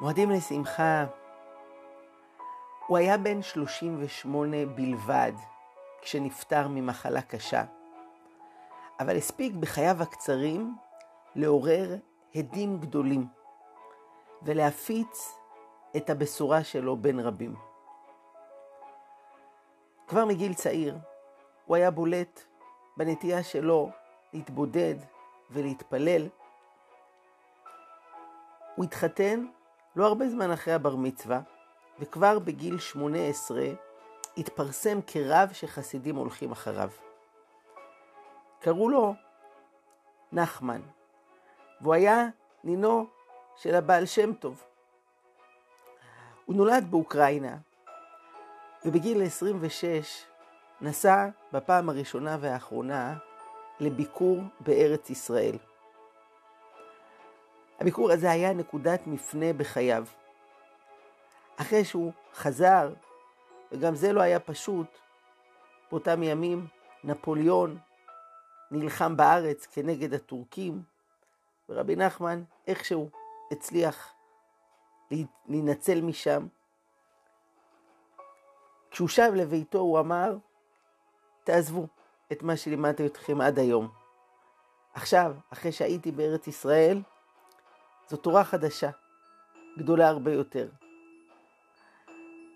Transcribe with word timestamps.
מועדים 0.00 0.30
לשמחה. 0.30 1.04
הוא 2.86 2.98
היה 2.98 3.18
בן 3.18 3.42
38 3.42 4.56
בלבד 4.66 5.32
כשנפטר 6.02 6.68
ממחלה 6.68 7.22
קשה, 7.22 7.64
אבל 9.00 9.16
הספיק 9.16 9.54
בחייו 9.54 10.02
הקצרים 10.02 10.76
לעורר 11.34 11.96
הדים 12.34 12.78
גדולים 12.80 13.26
ולהפיץ 14.42 15.38
את 15.96 16.10
הבשורה 16.10 16.64
שלו 16.64 16.96
בין 16.96 17.20
רבים. 17.20 17.54
כבר 20.08 20.24
מגיל 20.24 20.54
צעיר 20.54 20.98
הוא 21.66 21.76
היה 21.76 21.90
בולט 21.90 22.40
בנטייה 22.96 23.42
שלו 23.42 23.90
להתבודד 24.32 24.94
ולהתפלל. 25.50 26.28
הוא 28.76 28.84
התחתן 28.84 29.46
לא 29.96 30.06
הרבה 30.06 30.28
זמן 30.28 30.50
אחרי 30.50 30.74
הבר 30.74 30.96
מצווה, 30.96 31.40
וכבר 32.00 32.38
בגיל 32.38 32.78
18 32.78 33.62
התפרסם 34.36 34.98
כרב 35.06 35.48
שחסידים 35.52 36.16
הולכים 36.16 36.52
אחריו. 36.52 36.90
קראו 38.60 38.88
לו 38.88 39.14
נחמן, 40.32 40.80
והוא 41.80 41.94
היה 41.94 42.26
נינו 42.64 43.06
של 43.56 43.74
הבעל 43.74 44.06
שם 44.06 44.32
טוב. 44.32 44.64
הוא 46.44 46.56
נולד 46.56 46.90
באוקראינה, 46.90 47.56
ובגיל 48.84 49.22
26 49.22 50.24
נסע 50.80 51.28
בפעם 51.52 51.88
הראשונה 51.88 52.36
והאחרונה 52.40 53.18
לביקור 53.80 54.38
בארץ 54.60 55.10
ישראל. 55.10 55.56
הביקור 57.80 58.12
הזה 58.12 58.30
היה 58.30 58.52
נקודת 58.52 59.06
מפנה 59.06 59.52
בחייו. 59.52 60.06
אחרי 61.56 61.84
שהוא 61.84 62.12
חזר, 62.34 62.92
וגם 63.72 63.94
זה 63.94 64.12
לא 64.12 64.20
היה 64.20 64.40
פשוט, 64.40 64.86
באותם 65.90 66.22
ימים 66.22 66.66
נפוליאון 67.04 67.78
נלחם 68.70 69.16
בארץ 69.16 69.66
כנגד 69.66 70.14
הטורקים, 70.14 70.82
ורבי 71.68 71.96
נחמן 71.96 72.42
איכשהו 72.66 73.10
הצליח 73.50 74.12
להינצל 75.48 76.00
משם. 76.00 76.46
כשהוא 78.90 79.08
שב 79.08 79.30
לביתו 79.34 79.78
הוא 79.78 80.00
אמר, 80.00 80.36
תעזבו 81.44 81.86
את 82.32 82.42
מה 82.42 82.56
שלימדתי 82.56 83.06
אתכם 83.06 83.40
עד 83.40 83.58
היום. 83.58 83.88
עכשיו, 84.94 85.34
אחרי 85.52 85.72
שהייתי 85.72 86.12
בארץ 86.12 86.46
ישראל, 86.46 87.02
זו 88.08 88.16
תורה 88.16 88.44
חדשה, 88.44 88.90
גדולה 89.78 90.08
הרבה 90.08 90.32
יותר. 90.32 90.68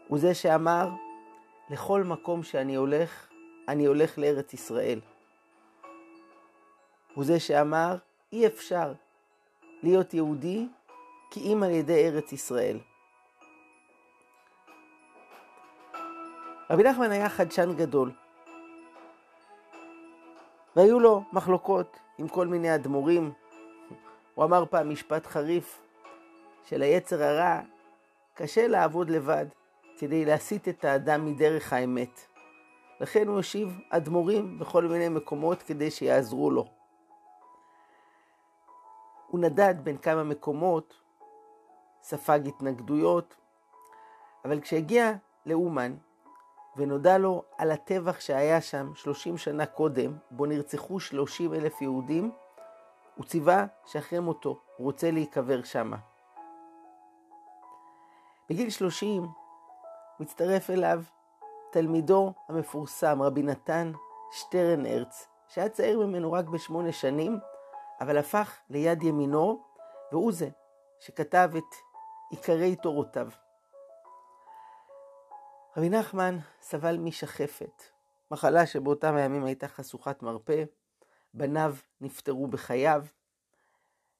הוא 0.08 0.18
זה 0.18 0.34
שאמר, 0.34 0.88
לכל 1.70 2.04
מקום 2.04 2.42
שאני 2.42 2.74
הולך, 2.74 3.28
אני 3.68 3.86
הולך 3.86 4.18
לארץ 4.18 4.54
ישראל. 4.54 5.00
הוא 7.14 7.24
זה 7.24 7.40
שאמר, 7.40 7.96
אי 8.32 8.46
אפשר 8.46 8.92
להיות 9.82 10.14
יהודי 10.14 10.68
כי 11.30 11.52
אם 11.52 11.62
על 11.62 11.70
ידי 11.70 12.08
ארץ 12.08 12.32
ישראל. 12.32 12.78
רבי 16.70 16.82
נחמן 16.82 17.10
היה 17.10 17.28
חדשן 17.28 17.76
גדול, 17.76 18.12
והיו 20.76 21.00
לו 21.00 21.24
מחלוקות 21.32 21.96
עם 22.18 22.28
כל 22.28 22.46
מיני 22.46 22.74
אדמו"רים. 22.74 23.32
הוא 24.34 24.44
אמר 24.44 24.64
פעם 24.70 24.90
משפט 24.90 25.26
חריף, 25.26 25.82
שליצר 26.64 27.22
הרע 27.22 27.60
קשה 28.34 28.68
לעבוד 28.68 29.10
לבד 29.10 29.46
כדי 29.98 30.24
להסיט 30.24 30.68
את 30.68 30.84
האדם 30.84 31.26
מדרך 31.26 31.72
האמת. 31.72 32.20
לכן 33.00 33.28
הוא 33.28 33.36
הושיב 33.36 33.78
אדמו"רים 33.90 34.58
בכל 34.58 34.84
מיני 34.84 35.08
מקומות 35.08 35.62
כדי 35.62 35.90
שיעזרו 35.90 36.50
לו. 36.50 36.64
הוא 39.26 39.40
נדד 39.40 39.74
בין 39.82 39.96
כמה 39.96 40.24
מקומות, 40.24 41.00
ספג 42.02 42.40
התנגדויות, 42.46 43.34
אבל 44.44 44.60
כשהגיע 44.60 45.12
לאומן 45.46 45.94
ונודע 46.76 47.18
לו 47.18 47.42
על 47.58 47.70
הטבח 47.70 48.20
שהיה 48.20 48.60
שם 48.60 48.92
30 48.94 49.38
שנה 49.38 49.66
קודם, 49.66 50.16
בו 50.30 50.46
נרצחו 50.46 51.00
30 51.00 51.54
אלף 51.54 51.82
יהודים, 51.82 52.30
הוא 53.20 53.26
ציווה 53.26 53.66
שאחרי 53.86 54.18
מותו 54.18 54.60
הוא 54.76 54.84
רוצה 54.84 55.10
להיקבר 55.10 55.62
שמה. 55.62 55.96
בגיל 58.50 58.70
30 58.70 59.26
מצטרף 60.20 60.70
אליו 60.70 61.02
תלמידו 61.72 62.32
המפורסם, 62.48 63.22
רבי 63.22 63.42
נתן 63.42 63.92
שטרן 64.32 64.86
ארץ, 64.86 65.28
שהיה 65.48 65.68
צעיר 65.68 65.98
ממנו 66.06 66.32
רק 66.32 66.44
בשמונה 66.44 66.92
שנים, 66.92 67.38
אבל 68.00 68.18
הפך 68.18 68.58
ליד 68.70 69.02
ימינו, 69.02 69.62
והוא 70.12 70.32
זה 70.32 70.48
שכתב 71.00 71.50
את 71.56 71.74
עיקרי 72.30 72.76
תורותיו. 72.76 73.28
רבי 75.76 75.88
נחמן 75.88 76.38
סבל 76.60 76.96
משחפת, 76.96 77.82
מחלה 78.30 78.66
שבאותם 78.66 79.14
הימים 79.14 79.44
הייתה 79.44 79.68
חשוכת 79.68 80.22
מרפא, 80.22 80.64
בניו 81.34 81.74
נפטרו 82.00 82.46
בחייו, 82.46 83.04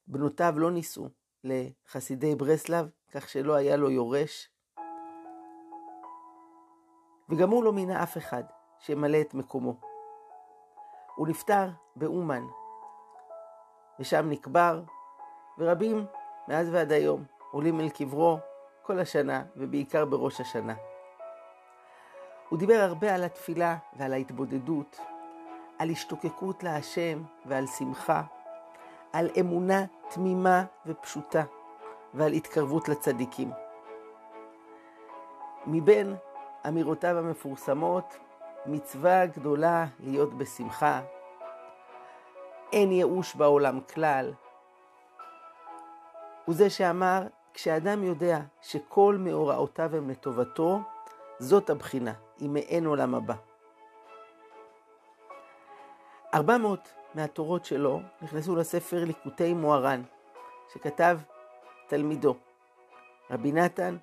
בנותיו 0.07 0.53
לא 0.57 0.71
נישאו 0.71 1.07
לחסידי 1.43 2.35
ברסלב, 2.35 2.89
כך 3.11 3.29
שלא 3.29 3.55
היה 3.55 3.75
לו 3.75 3.89
יורש, 3.89 4.49
וגם 7.29 7.49
הוא 7.49 7.63
לא 7.63 7.73
מינה 7.73 8.03
אף 8.03 8.17
אחד 8.17 8.43
שימלא 8.79 9.21
את 9.21 9.33
מקומו. 9.33 9.79
הוא 11.15 11.27
נפטר 11.27 11.69
באומן, 11.95 12.43
ושם 13.99 14.29
נקבר, 14.29 14.81
ורבים 15.57 16.05
מאז 16.47 16.69
ועד 16.69 16.91
היום 16.91 17.23
עולים 17.51 17.79
אל 17.79 17.89
קברו 17.89 18.37
כל 18.81 18.99
השנה, 18.99 19.43
ובעיקר 19.55 20.05
בראש 20.05 20.41
השנה. 20.41 20.75
הוא 22.49 22.59
דיבר 22.59 22.73
הרבה 22.73 23.15
על 23.15 23.23
התפילה 23.23 23.77
ועל 23.93 24.13
ההתבודדות, 24.13 24.99
על 25.81 25.89
השתוקקות 25.89 26.63
להשם 26.63 27.23
ועל 27.45 27.67
שמחה, 27.67 28.23
על 29.13 29.29
אמונה 29.39 29.85
תמימה 30.09 30.63
ופשוטה 30.85 31.43
ועל 32.13 32.33
התקרבות 32.33 32.89
לצדיקים. 32.89 33.51
מבין 35.67 36.15
אמירותיו 36.67 37.17
המפורסמות, 37.17 38.17
מצווה 38.65 39.25
גדולה 39.25 39.85
להיות 39.99 40.33
בשמחה, 40.37 41.01
אין 42.73 42.91
ייאוש 42.91 43.35
בעולם 43.35 43.79
כלל. 43.93 44.33
הוא 46.45 46.55
זה 46.55 46.69
שאמר, 46.69 47.27
כשאדם 47.53 48.03
יודע 48.03 48.39
שכל 48.61 49.15
מאורעותיו 49.19 49.95
הם 49.95 50.09
לטובתו, 50.09 50.79
זאת 51.39 51.69
הבחינה, 51.69 52.13
היא 52.37 52.49
מעין 52.49 52.85
עולם 52.85 53.15
הבא. 53.15 53.50
ארבע 56.33 56.57
מאות 56.57 56.93
מהתורות 57.15 57.65
שלו 57.65 58.01
נכנסו 58.21 58.55
לספר 58.55 59.03
ליקוטי 59.05 59.53
מוהר"ן, 59.53 60.01
שכתב 60.73 61.19
תלמידו, 61.87 62.35
רבי 63.31 63.51
נתן, 63.51 63.97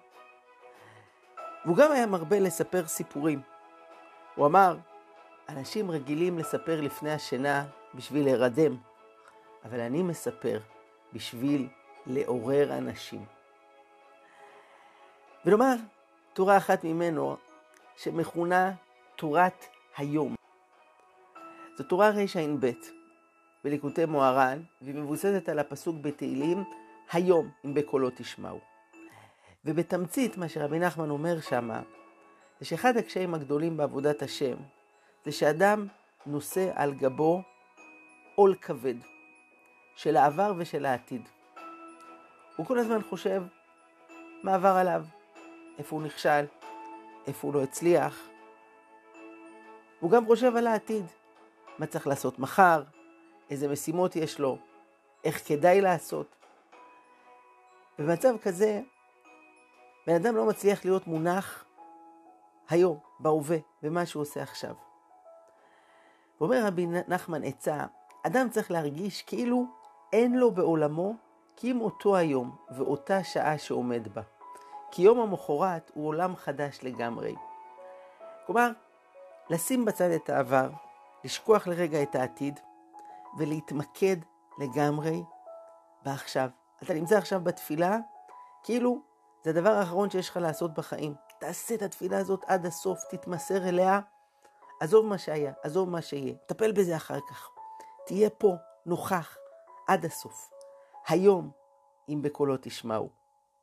והוא 1.64 1.76
גם 1.76 1.92
היה 1.92 2.06
מרבה 2.06 2.40
לספר 2.40 2.86
סיפורים. 2.86 3.40
הוא 4.34 4.46
אמר, 4.46 4.76
אנשים 5.48 5.90
רגילים 5.90 6.38
לספר 6.38 6.80
לפני 6.80 7.12
השינה 7.12 7.64
בשביל 7.94 8.24
להירדם, 8.24 8.76
אבל 9.64 9.80
אני 9.80 10.02
מספר 10.02 10.58
בשביל 11.12 11.68
לעורר 12.06 12.78
אנשים. 12.78 13.24
ולומר, 15.44 15.74
תורה 16.32 16.56
אחת 16.56 16.84
ממנו 16.84 17.36
שמכונה 17.96 18.72
תורת 19.16 19.64
היום. 19.96 20.34
זו 21.78 21.84
תורה 21.84 22.10
רע"ב 22.10 22.70
בליקוטי 23.64 24.04
מוהר"ן, 24.04 24.62
והיא 24.82 24.94
מבוססת 24.94 25.48
על 25.48 25.58
הפסוק 25.58 25.96
בתהילים, 26.00 26.64
היום 27.12 27.50
אם 27.64 27.74
בקולו 27.74 28.10
תשמעו. 28.10 28.58
ובתמצית 29.64 30.36
מה 30.36 30.48
שרבי 30.48 30.78
נחמן 30.78 31.10
אומר 31.10 31.40
שמה, 31.40 31.82
זה 32.60 32.66
שאחד 32.66 32.96
הקשיים 32.96 33.34
הגדולים 33.34 33.76
בעבודת 33.76 34.22
השם, 34.22 34.56
זה 35.24 35.32
שאדם 35.32 35.86
נושא 36.26 36.70
על 36.74 36.94
גבו 36.94 37.42
עול 38.34 38.54
כבד 38.54 38.94
של 39.96 40.16
העבר 40.16 40.52
ושל 40.56 40.86
העתיד. 40.86 41.22
הוא 42.56 42.66
כל 42.66 42.78
הזמן 42.78 43.02
חושב 43.02 43.42
מה 44.42 44.54
עבר 44.54 44.76
עליו, 44.76 45.04
איפה 45.78 45.96
הוא 45.96 46.02
נכשל, 46.02 46.44
איפה 47.26 47.46
הוא 47.46 47.54
לא 47.54 47.62
הצליח. 47.62 48.28
הוא 50.00 50.10
גם 50.10 50.26
חושב 50.26 50.56
על 50.56 50.66
העתיד, 50.66 51.04
מה 51.78 51.86
צריך 51.86 52.06
לעשות 52.06 52.38
מחר, 52.38 52.82
איזה 53.50 53.68
משימות 53.68 54.16
יש 54.16 54.40
לו, 54.40 54.58
איך 55.24 55.48
כדאי 55.48 55.80
לעשות. 55.80 56.36
במצב 57.98 58.34
כזה 58.42 58.80
בן 60.06 60.14
אדם 60.14 60.36
לא 60.36 60.46
מצליח 60.46 60.84
להיות 60.84 61.06
מונח 61.06 61.64
היום, 62.68 62.98
בהווה, 63.20 63.56
במה 63.82 64.06
שהוא 64.06 64.20
עושה 64.20 64.42
עכשיו. 64.42 64.74
ואומר 66.40 66.66
רבי 66.66 66.86
נחמן 66.86 67.44
עצה, 67.44 67.86
אדם 68.26 68.48
צריך 68.50 68.70
להרגיש 68.70 69.22
כאילו 69.22 69.66
אין 70.12 70.38
לו 70.38 70.50
בעולמו 70.50 71.14
כי 71.56 71.70
אם 71.70 71.80
אותו 71.80 72.16
היום 72.16 72.56
ואותה 72.70 73.24
שעה 73.24 73.58
שעומד 73.58 74.08
בה. 74.14 74.22
כי 74.90 75.02
יום 75.02 75.20
המחרת 75.20 75.90
הוא 75.94 76.08
עולם 76.08 76.36
חדש 76.36 76.78
לגמרי. 76.82 77.34
כלומר, 78.46 78.70
לשים 79.50 79.84
בצד 79.84 80.10
את 80.10 80.30
העבר, 80.30 80.68
לשכוח 81.24 81.66
לרגע 81.66 82.02
את 82.02 82.14
העתיד, 82.14 82.60
ולהתמקד 83.38 84.16
לגמרי 84.58 85.22
בעכשיו. 86.04 86.50
אתה 86.82 86.94
נמצא 86.94 87.18
עכשיו 87.18 87.40
בתפילה, 87.44 87.96
כאילו 88.62 89.02
זה 89.44 89.50
הדבר 89.50 89.70
האחרון 89.70 90.10
שיש 90.10 90.28
לך 90.28 90.36
לעשות 90.36 90.74
בחיים. 90.74 91.14
תעשה 91.40 91.74
את 91.74 91.82
התפילה 91.82 92.18
הזאת 92.18 92.44
עד 92.46 92.66
הסוף, 92.66 92.98
תתמסר 93.10 93.68
אליה, 93.68 94.00
עזוב 94.80 95.06
מה 95.06 95.18
שהיה, 95.18 95.52
עזוב 95.62 95.90
מה 95.90 96.02
שיהיה, 96.02 96.34
טפל 96.46 96.72
בזה 96.72 96.96
אחר 96.96 97.18
כך. 97.28 97.48
תהיה 98.06 98.30
פה, 98.30 98.54
נוכח, 98.86 99.36
עד 99.88 100.04
הסוף. 100.04 100.50
היום, 101.08 101.50
אם 102.08 102.22
בקולו 102.22 102.56
תשמעו, 102.60 103.10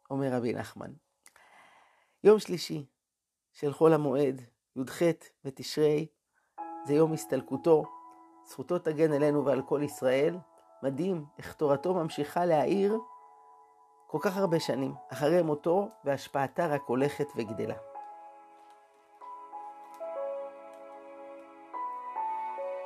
אומר 0.10 0.34
רבי 0.34 0.54
נחמן. 0.54 0.92
יום 2.24 2.40
שלישי 2.40 2.86
של 3.54 3.74
חול 3.74 3.94
המועד, 3.94 4.42
י"ח 4.75 5.02
בתשרי, 5.44 6.07
זה 6.86 6.94
יום 6.94 7.14
הסתלקותו, 7.14 7.84
זכותו 8.46 8.80
תגן 8.80 9.14
אלינו 9.14 9.46
ועל 9.46 9.62
כל 9.62 9.82
ישראל. 9.84 10.38
מדהים 10.84 11.26
איך 11.38 11.54
תורתו 11.54 11.94
ממשיכה 11.94 12.46
להאיר 12.46 13.00
כל 14.08 14.18
כך 14.22 14.38
הרבה 14.38 14.60
שנים, 14.60 14.94
אחרי 15.12 15.42
מותו, 15.42 15.90
והשפעתה 16.04 16.68
רק 16.68 16.82
הולכת 16.86 17.28
וגדלה. 17.36 17.76